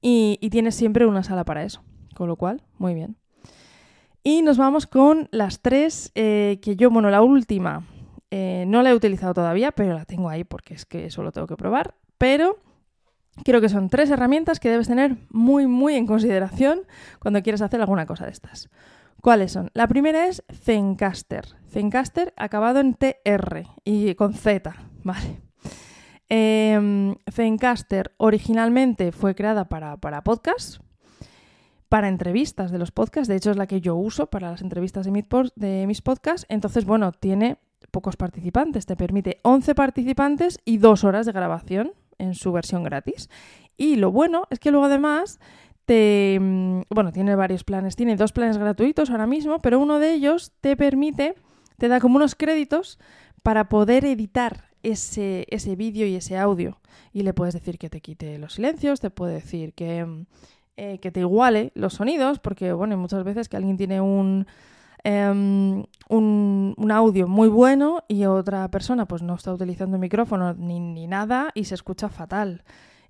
y, 0.00 0.38
tienes 0.50 0.74
siempre 0.74 1.04
una 1.04 1.22
sala 1.22 1.44
para 1.44 1.64
eso, 1.64 1.82
con 2.14 2.26
lo 2.26 2.36
cual, 2.36 2.62
muy 2.78 2.94
bien. 2.94 3.18
Y 4.26 4.40
nos 4.40 4.56
vamos 4.56 4.86
con 4.86 5.28
las 5.32 5.60
tres 5.60 6.10
eh, 6.14 6.58
que 6.62 6.76
yo, 6.76 6.90
bueno, 6.90 7.10
la 7.10 7.20
última 7.20 7.86
eh, 8.30 8.64
no 8.66 8.82
la 8.82 8.90
he 8.90 8.94
utilizado 8.94 9.34
todavía, 9.34 9.70
pero 9.70 9.92
la 9.92 10.06
tengo 10.06 10.30
ahí 10.30 10.44
porque 10.44 10.72
es 10.72 10.86
que 10.86 11.04
eso 11.04 11.22
lo 11.22 11.30
tengo 11.30 11.46
que 11.46 11.56
probar, 11.56 11.94
pero 12.18 12.58
Creo 13.44 13.60
que 13.60 13.68
son 13.68 13.90
tres 13.90 14.10
herramientas 14.10 14.60
que 14.60 14.70
debes 14.70 14.86
tener 14.86 15.16
muy, 15.28 15.66
muy 15.66 15.96
en 15.96 16.06
consideración 16.06 16.82
cuando 17.18 17.42
quieres 17.42 17.62
hacer 17.62 17.80
alguna 17.80 18.06
cosa 18.06 18.26
de 18.26 18.30
estas. 18.30 18.68
¿Cuáles 19.20 19.50
son? 19.50 19.70
La 19.74 19.88
primera 19.88 20.28
es 20.28 20.44
Zencaster. 20.52 21.44
Zencaster 21.68 22.32
acabado 22.36 22.78
en 22.78 22.94
TR 22.94 23.66
y 23.84 24.14
con 24.14 24.34
Z, 24.34 24.72
¿vale? 25.02 25.40
Zencaster 27.28 28.14
originalmente 28.18 29.10
fue 29.10 29.34
creada 29.34 29.68
para, 29.68 29.96
para 29.96 30.22
podcast, 30.22 30.78
para 31.88 32.08
entrevistas 32.08 32.70
de 32.70 32.78
los 32.78 32.90
podcasts. 32.90 33.28
De 33.28 33.36
hecho, 33.36 33.50
es 33.50 33.56
la 33.56 33.66
que 33.66 33.80
yo 33.80 33.96
uso 33.96 34.26
para 34.26 34.50
las 34.50 34.62
entrevistas 34.62 35.06
de 35.06 35.86
mis, 35.86 36.02
podcasts. 36.02 36.46
Entonces, 36.48 36.84
bueno, 36.84 37.12
tiene 37.12 37.58
pocos 37.90 38.16
participantes. 38.16 38.86
Te 38.86 38.96
permite 38.96 39.38
11 39.42 39.74
participantes 39.74 40.58
y 40.64 40.78
dos 40.78 41.04
horas 41.04 41.26
de 41.26 41.32
grabación 41.32 41.92
en 42.18 42.34
su 42.34 42.52
versión 42.52 42.82
gratis. 42.84 43.28
Y 43.76 43.96
lo 43.96 44.10
bueno 44.10 44.46
es 44.50 44.58
que 44.58 44.70
luego 44.70 44.86
además 44.86 45.40
te... 45.84 46.38
Mm, 46.40 46.82
bueno, 46.90 47.12
tiene 47.12 47.36
varios 47.36 47.64
planes. 47.64 47.96
Tiene 47.96 48.16
dos 48.16 48.32
planes 48.32 48.58
gratuitos 48.58 49.10
ahora 49.10 49.26
mismo, 49.26 49.60
pero 49.60 49.78
uno 49.78 49.98
de 49.98 50.14
ellos 50.14 50.52
te 50.60 50.76
permite, 50.76 51.34
te 51.78 51.88
da 51.88 52.00
como 52.00 52.16
unos 52.16 52.34
créditos 52.34 52.98
para 53.42 53.68
poder 53.68 54.04
editar 54.04 54.70
ese, 54.82 55.46
ese 55.50 55.76
vídeo 55.76 56.06
y 56.06 56.14
ese 56.14 56.38
audio. 56.38 56.80
Y 57.12 57.22
le 57.22 57.34
puedes 57.34 57.54
decir 57.54 57.78
que 57.78 57.90
te 57.90 58.00
quite 58.00 58.38
los 58.38 58.54
silencios, 58.54 59.00
te 59.00 59.10
puede 59.10 59.34
decir 59.34 59.74
que, 59.74 60.04
mm, 60.04 60.26
eh, 60.76 60.98
que 60.98 61.10
te 61.10 61.20
iguale 61.20 61.72
los 61.74 61.94
sonidos, 61.94 62.38
porque 62.38 62.72
bueno, 62.72 62.96
muchas 62.96 63.24
veces 63.24 63.48
que 63.48 63.56
alguien 63.56 63.76
tiene 63.76 64.00
un, 64.00 64.46
em, 65.04 65.84
un, 66.08 66.74
un, 66.76 66.90
audio 66.92 67.28
muy 67.28 67.48
bueno 67.48 68.04
y 68.08 68.24
otra 68.24 68.68
persona 68.70 69.06
pues 69.06 69.22
no 69.22 69.34
está 69.34 69.52
utilizando 69.52 69.96
el 69.96 70.00
micrófono 70.00 70.54
ni, 70.54 70.80
ni 70.80 71.06
nada 71.06 71.50
y 71.54 71.64
se 71.64 71.74
escucha 71.74 72.08
fatal 72.08 72.64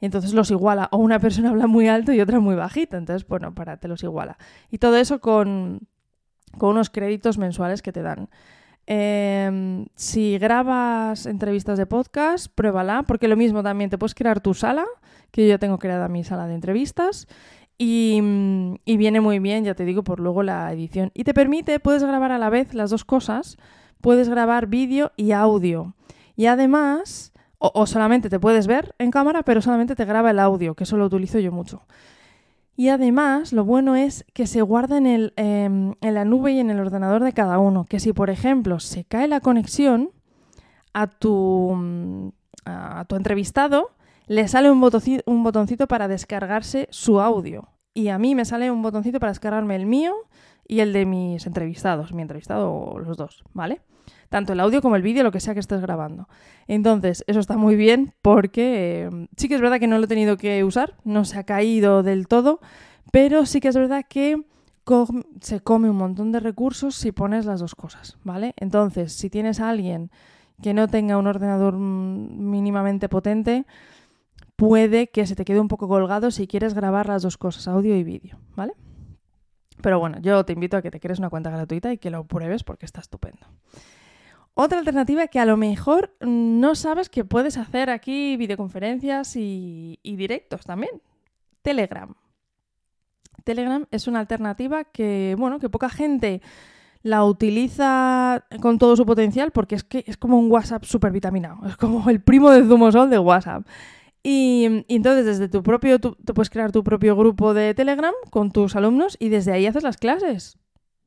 entonces 0.05 0.35
los 0.35 0.51
iguala. 0.51 0.89
O 0.93 0.99
una 0.99 1.19
persona 1.19 1.51
habla 1.51 1.67
muy 1.67 1.89
alto 1.89 2.13
y 2.13 2.21
otra 2.21 2.41
muy 2.41 2.55
bajita. 2.55 2.97
Entonces, 2.97 3.27
bueno, 3.27 3.55
para, 3.55 3.77
te 3.79 3.89
los 3.89 4.03
iguala. 4.03 4.37
Y 4.71 4.79
todo 4.79 4.97
eso 4.97 5.21
con, 5.21 5.81
con 6.59 6.71
unos 6.71 6.91
créditos 6.91 7.39
mensuales 7.39 7.83
que 7.83 7.93
te 7.93 8.03
dan. 8.03 8.29
Em, 8.87 9.87
si 9.95 10.39
grabas 10.39 11.27
entrevistas 11.27 11.79
de 11.79 11.87
podcast, 11.87 12.49
pruébala, 12.55 13.03
porque 13.05 13.29
lo 13.29 13.37
mismo 13.37 13.63
también 13.63 13.91
te 13.91 13.99
puedes 13.99 14.15
crear 14.15 14.41
tu 14.41 14.55
sala, 14.55 14.85
que 15.31 15.49
yo 15.49 15.59
tengo 15.59 15.79
creada 15.79 16.09
mi 16.09 16.25
sala 16.25 16.47
de 16.47 16.55
entrevistas, 16.55 17.27
y, 17.77 18.21
y, 18.85 18.97
viene 18.97 19.21
muy 19.21 19.41
bien, 19.41 19.65
ya 19.65 19.75
te 19.75 19.85
digo, 19.85 20.05
por 20.05 20.21
luego 20.21 20.45
la 20.45 20.73
edición. 20.73 21.11
Y 21.13 21.25
te 21.25 21.35
permite, 21.35 21.81
puedes 21.81 22.05
grabar 22.05 22.31
a 22.31 22.39
la 22.39 22.49
vez 22.49 22.73
las 22.73 22.91
dos 22.91 23.05
cosas, 23.05 23.57
puedes 24.01 24.29
grabar 24.29 24.69
vídeo 24.69 25.13
y 25.17 25.33
audio. 25.33 25.95
Y 26.37 26.47
además, 26.47 27.33
o, 27.59 27.87
solamente 27.87 28.29
te 28.29 28.39
puedes 28.39 28.67
ver 28.67 28.95
en 28.99 29.11
cámara, 29.11 29.43
pero 29.43 29.63
solamente 29.63 29.97
te 29.97 30.05
graba 30.05 30.31
el 30.31 30.39
audio, 30.39 30.75
que 30.75 30.85
eso 30.85 30.97
lo 30.97 31.07
utilizo 31.07 31.39
yo 31.39 31.51
mucho. 31.51 31.83
Y 32.77 32.89
además, 32.89 33.53
lo 33.53 33.65
bueno 33.65 33.95
es 33.95 34.25
que 34.33 34.47
se 34.47 34.63
guarda 34.63 34.99
en, 34.99 35.07
el, 35.07 35.33
em, 35.37 35.95
en 36.01 36.15
la 36.15 36.25
nube 36.25 36.53
y 36.53 36.59
en 36.59 36.71
el 36.71 36.81
ordenador 36.81 37.23
de 37.23 37.33
cada 37.33 37.59
uno. 37.59 37.85
Que 37.85 38.01
si, 38.01 38.13
por 38.13 38.31
ejemplo, 38.31 38.81
se 38.81 39.05
cae 39.05 39.29
la 39.29 39.41
conexión 39.41 40.11
a 40.93 41.07
tu, 41.07 42.33
a 42.65 43.05
tu 43.07 43.17
entrevistado, 43.17 43.91
le 44.27 44.49
sale 44.49 44.71
un 44.71 44.81
botoncito, 44.81 45.23
un 45.27 45.45
botoncito 45.45 45.87
para 45.87 46.09
descargarse 46.09 46.89
su 46.91 47.21
audio. 47.21 47.69
Y 47.93 48.09
a 48.09 48.19
mí 48.19 48.35
me 48.35 48.45
sale 48.45 48.71
un 48.71 48.83
botoncito 48.83 49.21
para 49.21 49.31
descargarme 49.31 49.77
el 49.77 49.87
mío 49.87 50.15
y 50.67 50.81
el 50.81 50.93
de 50.93 51.07
mis 51.07 51.47
entrevistados, 51.47 52.13
mi 52.13 52.23
entrevistado 52.23 52.73
o 52.73 52.99
los 52.99 53.17
dos, 53.17 53.45
¿vale? 53.53 53.83
Tanto 54.35 54.53
el 54.53 54.59
audio 54.59 54.83
como 54.83 54.97
el 54.97 55.03
vídeo, 55.03 55.23
lo 55.23 55.31
que 55.31 55.39
sea 55.39 55.55
que 55.55 55.61
estés 55.61 55.81
grabando. 55.81 56.29
Entonces, 56.67 57.23
eso 57.29 57.39
está 57.39 57.57
muy 57.57 57.77
bien 57.77 58.15
porque 58.21 59.05
eh, 59.05 59.29
sí 59.37 59.47
que 59.47 59.55
es 59.55 59.61
verdad 59.61 59.79
que 59.79 59.87
no 59.87 59.97
lo 59.97 60.07
he 60.07 60.09
tenido 60.09 60.37
que 60.37 60.65
usar, 60.65 60.97
no 61.05 61.25
se 61.25 61.39
ha 61.39 61.45
caído 61.45 62.03
del 62.03 62.27
todo, 62.27 62.59
pero 63.13 63.47
sí 63.47 63.61
que 63.61 63.69
es 63.69 63.77
verdad 63.77 64.05
que 64.09 64.45
se 65.41 65.61
come 65.61 65.89
un 65.89 65.95
montón 65.95 66.33
de 66.33 66.41
recursos 66.41 66.97
si 66.97 67.13
pones 67.13 67.47
las 67.47 67.61
dos 67.61 67.77
cosas, 67.77 68.19
¿vale? 68.25 68.55
Entonces, 68.57 69.13
si 69.13 69.31
tienes 69.31 69.61
a 69.61 69.71
alguien 69.71 70.11
que 70.61 70.75
no 70.75 70.89
tenga 70.89 71.17
un 71.17 71.29
ordenador 71.29 71.77
mínimamente 71.77 73.09
potente, 73.09 73.67
puede 74.57 75.11
que 75.11 75.29
se 75.29 75.37
te 75.37 75.45
quede 75.45 75.61
un 75.61 75.69
poco 75.69 75.87
colgado 75.87 76.33
si 76.33 76.49
quieres 76.49 76.75
grabar 76.75 77.07
las 77.07 77.23
dos 77.23 77.39
cosas, 77.39 77.69
audio 77.69 77.95
y 77.95 78.03
vídeo, 78.03 78.41
¿vale? 78.57 78.73
Pero 79.81 80.01
bueno, 80.01 80.19
yo 80.21 80.45
te 80.45 80.55
invito 80.55 80.77
a 80.77 80.83
que 80.83 80.91
te 80.91 80.99
crees 80.99 81.21
una 81.21 81.31
cuenta 81.31 81.51
gratuita 81.51 81.93
y 81.93 81.99
que 81.99 82.11
lo 82.11 82.25
pruebes 82.25 82.65
porque 82.65 82.85
está 82.85 83.01
estupendo. 83.01 83.47
Otra 84.55 84.79
alternativa 84.79 85.27
que 85.27 85.41
a 85.41 85.47
lo 85.47 85.57
mejor 85.57 86.15
no 86.21 86.77
sabes 86.77 87.09
que 87.09 87.25
puedes 87.25 87.57
hacer 87.57 87.91
aquí 87.91 88.37
videoconferencias 88.37 89.35
y, 89.35 89.99
directos 90.05 90.65
también. 90.65 91.03
Telegram. 91.63 92.15
Telegram 93.43 93.87
es 93.91 94.07
una 94.07 94.21
alternativa 94.21 94.85
que, 94.85 95.35
bueno, 95.39 95.59
que 95.59 95.69
poca 95.69 95.89
gente 95.89 96.41
la 97.03 97.25
utiliza 97.25 98.47
con 98.63 98.79
todo 98.79 98.97
su 98.97 99.05
potencial 99.05 99.51
porque 99.51 99.75
es 99.75 99.85
que 99.85 100.05
es 100.07 100.17
como 100.17 100.39
un 100.39 100.51
WhatsApp 100.51 100.85
súper 100.85 101.11
vitaminado. 101.11 101.67
Es 101.67 101.77
como 101.77 102.09
el 102.09 102.23
primo 102.23 102.51
de 102.51 102.65
Zumosol 102.65 103.11
de 103.11 103.19
WhatsApp. 103.19 103.67
Y, 104.23 104.85
y, 104.87 104.97
entonces 104.97 105.27
desde 105.27 105.49
tu 105.49 105.65
propio, 105.65 105.99
tú, 105.99 106.17
puedes 106.33 106.49
crear 106.49 106.71
tu 106.71 106.85
propio 106.85 107.17
grupo 107.17 107.55
de 107.55 107.75
Telegram 107.75 108.15
con 108.31 108.53
tus 108.53 108.77
alumnos 108.77 109.17
y 109.19 109.31
desde 109.31 109.53
ahí 109.53 109.67
haces 109.67 109.83
las 109.83 109.97
clases. 109.97 110.59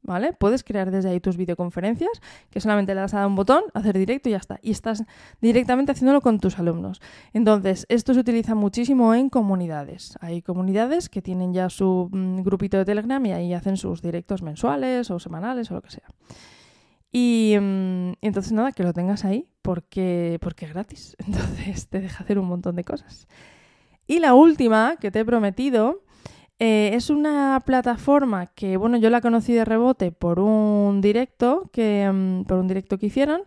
¿Vale? 0.07 0.33
Puedes 0.33 0.63
crear 0.63 0.89
desde 0.89 1.09
ahí 1.09 1.19
tus 1.19 1.37
videoconferencias, 1.37 2.09
que 2.49 2.59
solamente 2.59 2.95
le 2.95 3.01
das 3.01 3.13
a 3.13 3.27
un 3.27 3.35
botón, 3.35 3.63
hacer 3.75 3.95
directo 3.97 4.29
y 4.29 4.31
ya 4.31 4.37
está. 4.37 4.57
Y 4.63 4.71
estás 4.71 5.03
directamente 5.41 5.91
haciéndolo 5.91 6.21
con 6.21 6.39
tus 6.39 6.57
alumnos. 6.57 7.01
Entonces, 7.33 7.85
esto 7.89 8.15
se 8.15 8.21
utiliza 8.21 8.55
muchísimo 8.55 9.13
en 9.13 9.29
comunidades. 9.29 10.17
Hay 10.21 10.41
comunidades 10.41 11.09
que 11.09 11.21
tienen 11.21 11.53
ya 11.53 11.69
su 11.69 12.09
mm, 12.11 12.41
grupito 12.41 12.77
de 12.77 12.85
Telegram 12.85 13.23
y 13.25 13.33
ahí 13.33 13.53
hacen 13.53 13.77
sus 13.77 14.01
directos 14.01 14.41
mensuales 14.41 15.11
o 15.11 15.19
semanales 15.19 15.69
o 15.69 15.75
lo 15.75 15.81
que 15.81 15.91
sea. 15.91 16.07
Y 17.11 17.55
mm, 17.59 18.13
entonces 18.21 18.53
nada, 18.53 18.71
que 18.71 18.83
lo 18.83 18.93
tengas 18.93 19.25
ahí 19.25 19.47
porque, 19.61 20.37
porque 20.41 20.65
es 20.65 20.73
gratis. 20.73 21.17
Entonces 21.25 21.89
te 21.89 21.99
deja 21.99 22.23
hacer 22.23 22.39
un 22.39 22.47
montón 22.47 22.75
de 22.75 22.83
cosas. 22.83 23.27
Y 24.07 24.19
la 24.19 24.33
última 24.33 24.95
que 25.01 25.11
te 25.11 25.19
he 25.19 25.25
prometido 25.25 26.03
eh, 26.59 26.91
es 26.93 27.09
una 27.09 27.61
plataforma 27.65 28.47
que, 28.47 28.77
bueno, 28.77 28.97
yo 28.97 29.09
la 29.09 29.21
conocí 29.21 29.53
de 29.53 29.65
rebote 29.65 30.11
por 30.11 30.39
un 30.39 31.01
directo 31.01 31.69
que, 31.71 32.09
mm, 32.11 32.45
por 32.45 32.57
un 32.57 32.67
directo 32.67 32.97
que 32.97 33.07
hicieron 33.07 33.41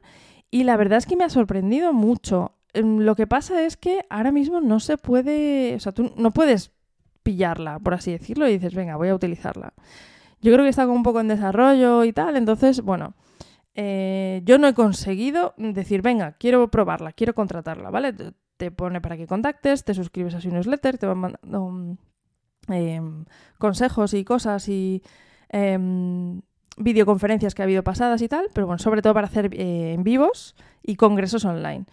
y 0.50 0.64
la 0.64 0.76
verdad 0.76 0.98
es 0.98 1.06
que 1.06 1.16
me 1.16 1.24
ha 1.24 1.30
sorprendido 1.30 1.92
mucho. 1.92 2.52
Em, 2.72 2.98
lo 2.98 3.16
que 3.16 3.26
pasa 3.26 3.64
es 3.64 3.76
que 3.76 4.04
ahora 4.10 4.32
mismo 4.32 4.60
no 4.60 4.80
se 4.80 4.96
puede, 4.98 5.74
o 5.76 5.80
sea, 5.80 5.92
tú 5.92 6.12
no 6.16 6.32
puedes 6.32 6.72
pillarla, 7.22 7.78
por 7.80 7.94
así 7.94 8.12
decirlo, 8.12 8.48
y 8.48 8.52
dices, 8.52 8.74
venga, 8.74 8.96
voy 8.96 9.08
a 9.08 9.14
utilizarla. 9.14 9.74
Yo 10.40 10.52
creo 10.52 10.64
que 10.64 10.70
está 10.70 10.84
como 10.84 10.96
un 10.96 11.02
poco 11.02 11.20
en 11.20 11.28
desarrollo 11.28 12.04
y 12.04 12.12
tal, 12.12 12.36
entonces, 12.36 12.80
bueno, 12.82 13.14
eh, 13.74 14.42
yo 14.44 14.58
no 14.58 14.68
he 14.68 14.74
conseguido 14.74 15.54
decir, 15.56 16.02
venga, 16.02 16.32
quiero 16.32 16.68
probarla, 16.70 17.12
quiero 17.12 17.34
contratarla, 17.34 17.90
¿vale? 17.90 18.12
Te, 18.56 18.70
pone 18.70 19.00
para 19.00 19.16
que 19.16 19.26
contactes, 19.26 19.84
te 19.84 19.94
suscribes 19.94 20.34
a 20.34 20.40
su 20.40 20.50
newsletter, 20.50 20.98
te 20.98 21.06
van 21.06 21.18
mandando 21.18 21.96
Em, 22.72 23.24
consejos 23.58 24.14
y 24.14 24.24
cosas 24.24 24.68
y 24.68 25.02
em, 25.50 26.40
videoconferencias 26.76 27.54
que 27.54 27.62
ha 27.62 27.64
habido 27.64 27.82
pasadas 27.82 28.22
y 28.22 28.28
tal, 28.28 28.46
pero 28.54 28.66
bueno, 28.66 28.78
sobre 28.78 29.02
todo 29.02 29.12
para 29.14 29.26
hacer 29.26 29.50
eh, 29.52 29.92
en 29.94 30.02
vivos 30.02 30.56
y 30.82 30.96
congresos 30.96 31.44
online. 31.44 31.84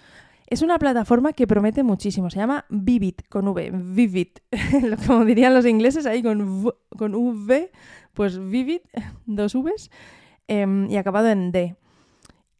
Es 0.48 0.62
una 0.62 0.79
plataforma 0.79 1.34
que 1.34 1.46
promete 1.46 1.84
muchísimo, 1.84 2.29
se 2.29 2.39
llama 2.39 2.65
Vivid, 2.69 3.15
con 3.29 3.48
V, 3.50 3.72
Vivid, 3.74 4.29
como 5.07 5.25
dirían 5.25 5.53
los 5.53 5.65
ingleses 5.65 6.05
ahí 6.05 6.24
con, 6.24 6.72
con 6.98 7.15
V, 7.15 7.72
pues 8.13 8.39
Vivid, 8.39 8.79
dos 9.25 9.53
Vs, 9.53 9.91
em, 10.48 10.89
y 10.89 10.96
acabado 10.96 11.27
en 11.27 11.51
D. 11.51 11.75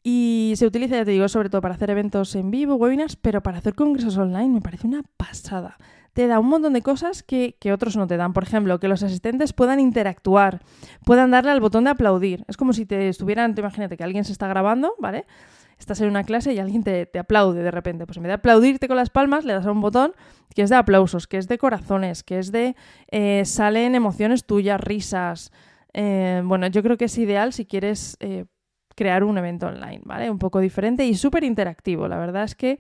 Y 0.04 0.54
se 0.58 0.66
utiliza, 0.66 0.98
ya 0.98 1.06
te 1.06 1.12
digo, 1.12 1.28
sobre 1.30 1.50
todo 1.50 1.62
para 1.62 1.76
hacer 1.76 1.90
eventos 1.90 2.36
en 2.36 2.52
vivo, 2.52 2.76
webinars, 2.76 3.16
pero 3.16 3.42
para 3.42 3.58
hacer 3.58 3.74
congresos 3.74 4.18
online 4.18 4.50
me 4.50 4.62
parece 4.62 4.88
una 4.88 5.04
pasada 5.16 5.78
te 6.18 6.26
da 6.26 6.40
un 6.40 6.48
montón 6.48 6.74
de 6.74 6.82
cosas 6.82 7.22
que, 7.22 7.56
otros 7.72 7.96
no 7.96 8.08
te 8.08 8.18
dan. 8.18 8.34
Por 8.34 8.42
ejemplo, 8.42 8.80
que 8.80 8.88
los 8.88 9.04
asistentes 9.04 9.54
puedan 9.54 9.80
interactuar, 9.80 10.64
puedan 11.06 11.30
darle 11.30 11.52
al 11.52 11.60
botón 11.60 11.84
de 11.84 11.92
aplaudir. 11.92 12.44
Es 12.48 12.58
como 12.58 12.74
si 12.74 12.88
te 12.88 13.08
estuvieran, 13.08 13.54
te 13.54 13.62
imagínate 13.62 13.98
que 13.98 14.04
alguien 14.04 14.24
se 14.24 14.32
está 14.32 14.48
grabando, 14.48 14.96
¿vale? 14.98 15.28
Estás 15.78 16.02
en 16.02 16.08
una 16.08 16.24
clase 16.24 16.54
y 16.54 16.58
alguien 16.58 16.84
te, 16.84 17.08
aplaude 17.20 17.62
de 17.62 17.70
repente. 17.70 18.08
Pues 18.08 18.18
en 18.18 18.24
vez 18.24 18.30
de 18.30 18.34
aplaudirte 18.34 18.88
con 18.88 18.98
las 18.98 19.12
palmas, 19.12 19.46
le 19.46 19.54
das 19.54 19.68
a 19.68 19.72
un 19.72 19.80
botón 19.80 20.14
que 20.56 20.64
es 20.64 20.72
de 20.72 20.78
aplausos, 20.78 21.28
que 21.28 21.38
es 21.38 21.48
de 21.48 21.60
corazones, 21.60 22.24
que 22.24 22.40
es 22.40 22.52
de 22.52 22.76
eh, 23.12 23.44
salen 23.46 23.94
emociones 23.94 24.48
tuyas, 24.48 24.82
risas. 24.82 25.52
Eh, 25.94 26.42
bueno, 26.44 26.66
yo 26.66 26.82
creo 26.82 26.98
que 26.98 27.06
es 27.06 27.18
ideal 27.20 27.54
si 27.54 27.68
quieres 27.68 28.18
eh, 28.22 28.46
crear 28.96 29.24
un 29.24 29.38
evento 29.38 29.68
online, 29.68 30.02
¿vale? 30.04 30.32
Un 30.32 30.40
poco 30.40 30.62
diferente 30.62 31.06
y 31.06 31.14
súper 31.14 31.44
interactivo. 31.44 32.08
La 32.08 32.18
verdad 32.18 32.44
es 32.44 32.56
que 32.56 32.80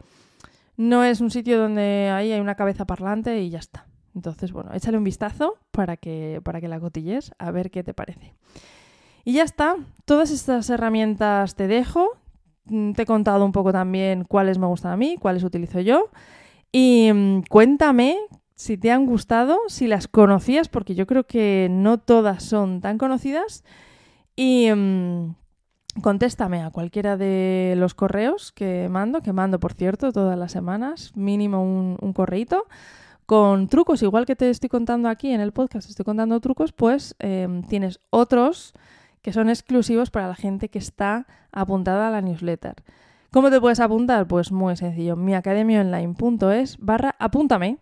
no 0.77 1.03
es 1.03 1.21
un 1.21 1.31
sitio 1.31 1.59
donde 1.59 2.11
ahí 2.13 2.31
hay 2.31 2.39
una 2.39 2.55
cabeza 2.55 2.85
parlante 2.85 3.41
y 3.41 3.49
ya 3.49 3.59
está. 3.59 3.87
Entonces, 4.15 4.51
bueno, 4.51 4.71
échale 4.73 4.97
un 4.97 5.03
vistazo 5.03 5.57
para 5.71 5.97
que, 5.97 6.39
para 6.43 6.61
que 6.61 6.67
la 6.67 6.79
cotilles, 6.79 7.31
a 7.37 7.51
ver 7.51 7.69
qué 7.69 7.83
te 7.83 7.93
parece. 7.93 8.33
Y 9.25 9.33
ya 9.33 9.43
está, 9.43 9.75
todas 10.05 10.31
estas 10.31 10.69
herramientas 10.69 11.55
te 11.55 11.67
dejo. 11.67 12.17
Mm, 12.65 12.93
te 12.93 13.01
he 13.01 13.05
contado 13.05 13.43
un 13.43 13.51
poco 13.51 13.71
también 13.71 14.23
cuáles 14.23 14.57
me 14.57 14.67
gustan 14.67 14.93
a 14.93 14.97
mí, 14.97 15.17
cuáles 15.19 15.43
utilizo 15.43 15.79
yo. 15.81 16.09
Y 16.71 17.11
mm, 17.13 17.41
cuéntame 17.49 18.17
si 18.55 18.77
te 18.77 18.91
han 18.91 19.05
gustado, 19.05 19.59
si 19.67 19.87
las 19.87 20.07
conocías, 20.07 20.69
porque 20.69 20.95
yo 20.95 21.05
creo 21.05 21.25
que 21.25 21.67
no 21.69 21.99
todas 21.99 22.43
son 22.43 22.81
tan 22.81 22.97
conocidas. 22.97 23.63
Y, 24.35 24.71
mm, 24.73 25.35
contéstame 26.01 26.61
a 26.61 26.69
cualquiera 26.69 27.17
de 27.17 27.75
los 27.77 27.93
correos 27.93 28.51
que 28.51 28.87
mando, 28.89 29.21
que 29.21 29.33
mando, 29.33 29.59
por 29.59 29.73
cierto, 29.73 30.11
todas 30.11 30.37
las 30.37 30.51
semanas, 30.51 31.11
mínimo 31.15 31.63
un, 31.63 31.97
un 32.01 32.13
con 33.25 33.67
trucos, 33.67 34.01
igual 34.03 34.25
que 34.25 34.37
te 34.37 34.49
estoy 34.49 34.69
contando 34.69 35.09
aquí 35.09 35.31
en 35.31 35.41
el 35.41 35.51
podcast, 35.51 35.89
estoy 35.89 36.05
contando 36.05 36.39
trucos, 36.39 36.71
pues 36.71 37.13
em, 37.19 37.61
tienes 37.63 37.99
otros 38.09 38.73
que 39.21 39.33
son 39.33 39.49
exclusivos 39.49 40.09
para 40.11 40.29
la 40.29 40.35
gente 40.35 40.69
que 40.69 40.79
está 40.79 41.27
apuntada 41.51 42.07
a 42.07 42.11
la 42.11 42.21
newsletter. 42.21 42.75
¿Cómo 43.31 43.49
te 43.49 43.59
puedes 43.59 43.81
apuntar? 43.81 44.27
Pues 44.27 44.53
muy 44.53 44.77
sencillo, 44.77 45.17
miacademiaonline.es 45.17 46.77
barra 46.79 47.15
apúntame. 47.19 47.79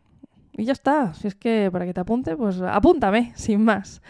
Y 0.57 0.65
ya 0.65 0.71
está, 0.71 1.13
si 1.13 1.27
es 1.27 1.35
que 1.35 1.69
para 1.71 1.85
que 1.85 1.93
te 1.93 1.99
apunte, 1.99 2.35
pues 2.35 2.59
apúntame, 2.61 3.31
sin 3.35 3.63
más. 3.63 4.01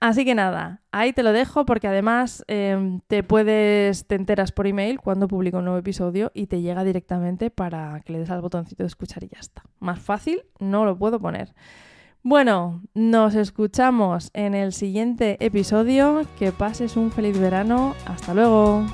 Así 0.00 0.24
que 0.24 0.36
nada, 0.36 0.82
ahí 0.92 1.12
te 1.12 1.24
lo 1.24 1.32
dejo 1.32 1.66
porque 1.66 1.88
además 1.88 2.44
em, 2.46 3.00
te 3.08 3.24
puedes, 3.24 4.06
te 4.06 4.14
enteras 4.14 4.52
por 4.52 4.68
email 4.68 5.00
cuando 5.00 5.26
publico 5.26 5.58
un 5.58 5.64
nuevo 5.64 5.78
episodio 5.78 6.30
y 6.34 6.46
te 6.46 6.60
llega 6.60 6.84
directamente 6.84 7.50
para 7.50 8.00
que 8.04 8.12
le 8.12 8.20
des 8.20 8.30
al 8.30 8.40
botoncito 8.40 8.84
de 8.84 8.86
escuchar 8.86 9.24
y 9.24 9.28
ya 9.28 9.40
está. 9.40 9.64
Más 9.80 9.98
fácil 9.98 10.42
no 10.60 10.84
lo 10.84 10.96
puedo 10.96 11.18
poner. 11.18 11.52
Bueno, 12.22 12.82
nos 12.94 13.34
escuchamos 13.34 14.30
en 14.34 14.54
el 14.54 14.72
siguiente 14.72 15.36
episodio. 15.40 16.22
Que 16.38 16.52
pases 16.52 16.96
un 16.96 17.10
feliz 17.10 17.38
verano. 17.40 17.94
Hasta 18.06 18.34
luego. 18.34 18.84